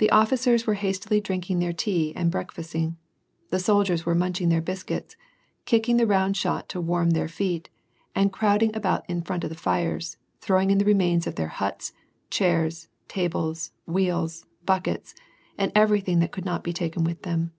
[0.00, 2.96] The officers were hastily drinking their tea and breakfasting;
[3.50, 5.14] the soldiers were munching their biscuits,
[5.66, 7.70] kicking the round shot to warm their feet,
[8.12, 11.92] and crowding about in front of the fires, throwing in the remains of their huts,
[12.28, 15.14] chairs, tables, wheels, buckets,
[15.56, 17.52] and every thing that could not be taken with them.